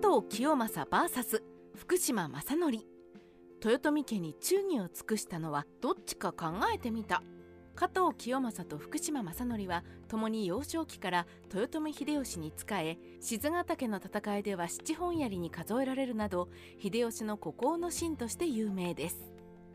[0.00, 1.42] 藤清正 VS
[1.76, 2.72] 福島正則。
[3.62, 7.22] 豊臣家に忠義を尽くしたのはどっちか考えてみた。
[7.74, 16.48] 加藤清正と福島正則は共に幼少期から豊臣秀吉に仕え静ヶ岳の戦いでは七本槍に数えられるなど
[16.82, 19.30] 秀吉の孤高の臣として有名です。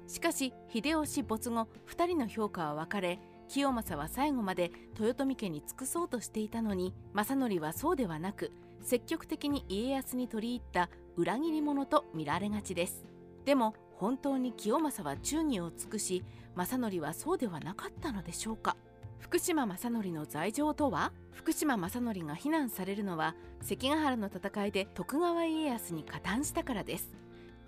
[0.08, 8.52] しかし秀吉没後2人の評価は分かれ清正は最後まで豊臣家に尽くそうとしていたのに正則はそうではなく
[8.86, 13.04] 積極的に家康に取り入った裏切り者と見られがちです。
[13.44, 16.24] でも本当に清正は忠義を尽くし
[16.56, 18.78] 正則はそうではなかったのでしょうか。
[19.20, 21.12] 福島正則の罪状とは？
[21.32, 27.12] 福島正則が非難されるのは関ヶ原の戦いで徳川家康に加担したからです。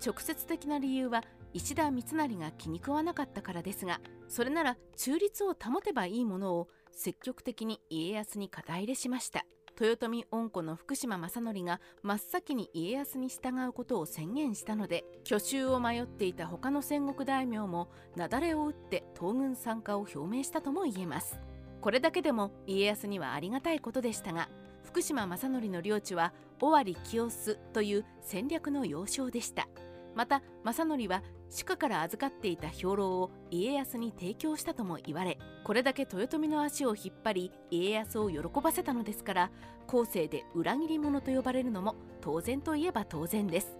[0.04, 9.44] 直接的な理由は石田三成が気に食わなかったからですがそれなら中立を保てばいいものを積極的に家康に肩入れしました。
[9.80, 21.38] 豊臣恩子の福島正則が真っ先に家康に従うことを宣言したので去就を迷っていた他の戦国大名も雪崩を打って東軍参加を表明したとも言えます。
[21.80, 24.48] これだけでも家康にはありがたいことでしたが
[24.82, 29.68] 福島正則の領地は尾張清須という戦略の要衝でした。
[30.16, 39.50] また正則は主家から預かっていた兵糧を家康に提供したとも言われこれだけ豊臣の足を引っ張り家康を喜ばせたのですから
[39.86, 43.78] 後世で裏切り者と呼ばれるのも当然といえば当然です。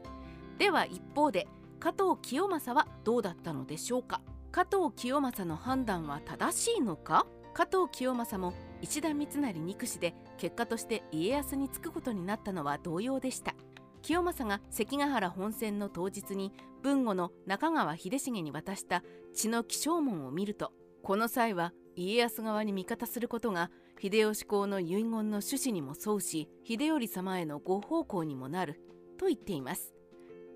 [0.58, 1.46] では一方で
[1.78, 4.22] 加藤清正はどうだったのでしょうか？
[4.50, 7.27] 加藤清正の判断は正しいのか？
[7.55, 13.55] 加藤清正も石田三成憎しで結果として家康につくことになったのは同様でした。
[14.09, 19.03] 清正が関ヶ原本戦の当日に文後の中川秀重に渡した
[19.34, 23.70] 血の起請文を見るとこの際は家康側に味方することが
[24.01, 28.81] 秀吉公の遺言の趣旨にも沿うし秀頼様へのご奉公にもなる
[29.19, 29.92] と言っています。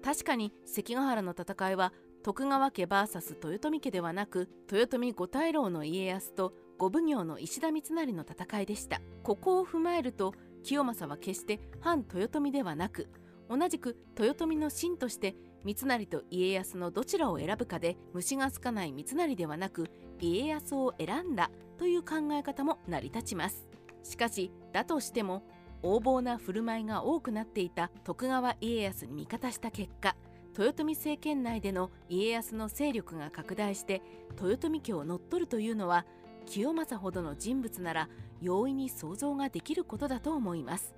[0.02, 1.92] 確かに関ヶ原の戦いは
[2.22, 9.02] 徳川家 VS 豊臣家ではなく豊臣五大老の家康と五奉行の石田三成の戦いでした。
[9.22, 13.08] ここを踏まえると清正は決して反豊臣ではなく
[13.48, 23.66] 同じく豊臣の臣として三成と家康のどちらを選ぶかで虫がつかない三成ではなく家康を選んだという考え方も成り立ちます。
[24.02, 25.44] しかしだとしても
[25.82, 30.16] 横暴な振る舞いが多くなっていた徳川家康に味方した結果
[30.56, 34.02] 豊臣政権内での家康の勢力が拡大して
[34.40, 36.04] 豊臣家を乗っ取るというのは
[36.46, 38.08] 清正ほどの人物なら
[38.40, 40.94] 容易に想像ができることだと思います。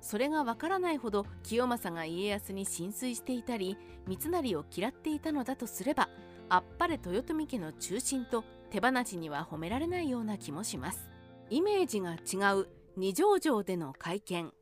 [0.00, 6.08] それがわからないほど清正が家康に浸水していたり三成を嫌っていたのだとすれば
[6.48, 11.10] あっぱれ豊臣家の中心と手放しには褒められないような気もします。
[11.48, 14.52] イメージが違う二条城での会見。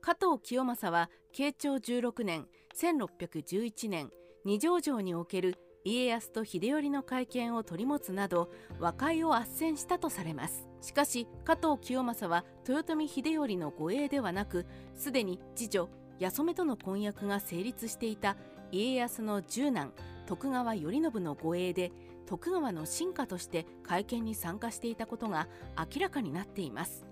[0.00, 4.10] 加藤清正は慶長16年1611年
[4.44, 10.66] 二条城における家康と秀頼の会見を取り持つなど和解を斡旋したとされます。
[10.82, 15.88] しかし加藤清正は豊臣秀頼の護衛ではなくすでに次女
[16.20, 18.36] 八染との婚約が成立していた
[18.72, 19.92] 家康の十男
[20.26, 21.92] 徳川頼信の護衛で
[22.26, 27.06] 徳川の臣下として会見に参加していたことが明らかになっています。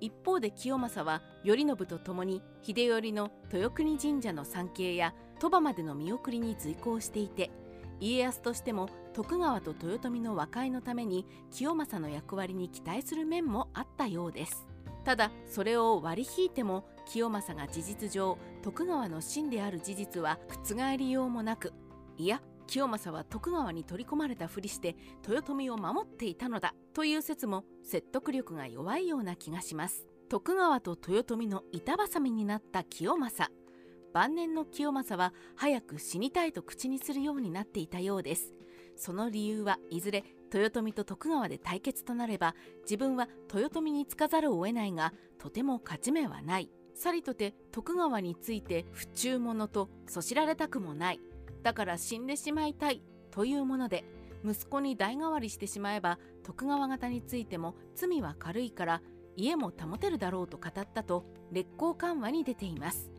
[0.00, 7.50] 一方で清正は頼信と共に秀頼の豊国神社の参詣や鳥羽までの見送りに随行していて
[8.00, 14.66] 家康としても徳川と豊臣の和解のために清正の役割に期待する面もあったようです。
[15.04, 21.72] ただそれを割り引いても清正が事実上徳川の真である事実は覆りようもなく
[22.18, 24.96] いや清正は徳川に取り込まれたふりして
[25.26, 30.06] 豊臣を守っていたのだという説も説得力が弱いような気がします。
[30.28, 33.48] 徳川と豊臣の板挟みになった清正。
[34.16, 38.54] 晩年の清正は早く死にたいと口にするようになっていたようです。
[38.96, 42.54] その理由はいずれ豊臣と徳川で対決となれば
[42.84, 46.70] 自分は豊臣につかざるを得ないがとても勝ち目はない。
[46.94, 51.20] さりとて徳川について不忠者とそしられたくもない。
[51.62, 54.06] だから死んでしまいたいというもので
[54.42, 59.02] 息子に代替わりしてしまえば徳川方についても罪は軽いから
[59.36, 63.10] 家も保てるだろうと語ったと劣行緩和に出ています。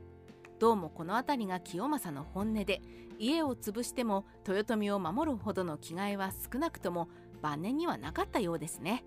[0.60, 2.82] どうもこの辺りが清正の本音で
[3.20, 7.10] 家を潰しても豊臣を守るほどの気概は少なくとも
[7.44, 9.04] 晩年にはなかったようですね。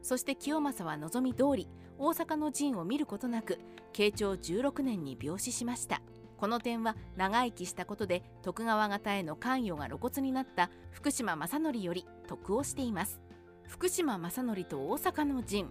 [0.00, 1.68] そして清正は望み通り
[1.98, 3.58] 大阪の陣を見ることなく
[3.92, 6.02] 慶長16年に病死しました。
[6.36, 13.20] この点は長生きしたことで徳川方への関与が露骨になった福島正則より得をしています。
[13.66, 15.68] 福島正則と大阪の陣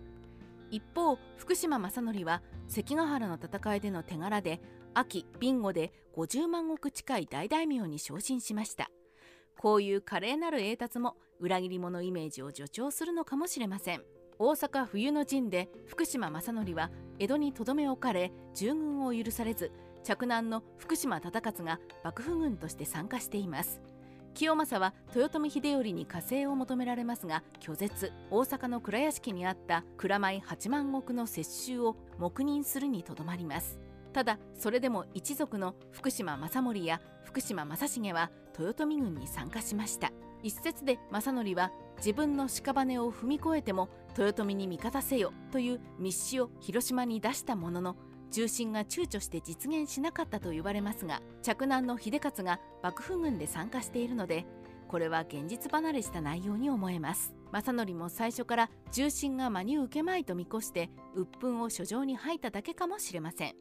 [0.72, 4.62] 一方福島正則は関ヶ原の戦いでの手柄で
[4.94, 8.90] 秋ビンゴで50万石近い大大名に昇進しました。
[9.58, 14.04] こういう華麗なる栄達も裏切り者イメージを助長するのかもしれません。
[14.40, 16.90] 大阪冬の陣で福島正則は
[17.20, 19.72] 江戸にとどめ置かれ従軍を許されず
[20.04, 23.82] 嫡男の福島忠勝が幕府軍として参加しています。
[24.34, 28.12] 清正は豊臣秀頼に加勢を求められますが拒絶。
[28.30, 33.80] 大阪の蔵屋敷にあった蔵米8万石の接収を黙認するにとどまります。
[34.14, 38.30] ただそれでも一族の福島正盛や福島正成は
[38.60, 40.12] 豊臣軍に参加しました。
[40.44, 47.96] 一説で正則は自分の屍を踏み越えても豊臣に味方せよという密使を広島に出したものの
[48.32, 54.46] 重臣が躊躇して実現しなかったと言われますが嫡男の秀勝が幕府軍で参加しているので
[54.88, 57.34] これは現実離れした内容に思えます。
[57.54, 63.56] 正則も最初から重臣が真に受けまいと見越して鬱憤を書状に吐いただけかもしれません。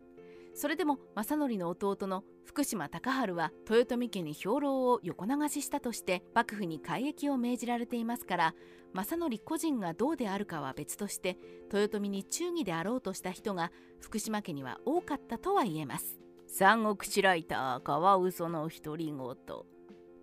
[0.54, 8.54] それでも正則の弟の福島隆治は豊臣家に兵糧を横流ししたとして幕府に改易を命じられていますから
[8.92, 11.38] 正則個人がどうであるかは別として
[11.72, 13.70] 豊臣に忠義であろうとした人が
[14.00, 16.18] 福島家には多かったとは言えます。
[16.48, 19.16] 三国志ライターカワウソの独り言。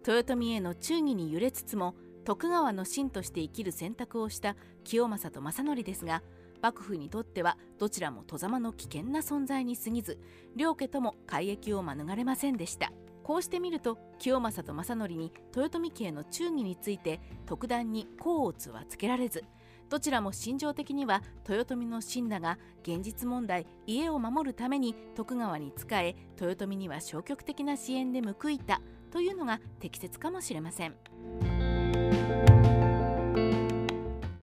[0.06, 1.96] 豊臣への忠義に揺れつつも
[2.26, 6.22] 徳川の臣として生きる選択をした清正と正則ですが
[6.62, 10.20] 幕府にとってはどちらも戸様の危険な存在に過ぎず
[10.56, 12.92] 両家とも改易を免れませんでした
[13.24, 19.44] こうしてみると清正と正則に豊臣家への忠義について特段に甲乙はつけられず
[19.90, 28.82] どちらも心情的には豊臣の信だが現実問題家を守るために徳川に仕え豊臣には消極的な支援で報いた
[29.12, 31.57] というのが適切かもしれません。